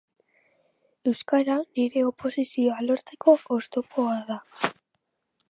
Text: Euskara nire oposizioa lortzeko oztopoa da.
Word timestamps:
Euskara 1.11 1.57
nire 1.65 2.03
oposizioa 2.13 2.81
lortzeko 2.87 3.37
oztopoa 3.59 4.19
da. 4.33 4.41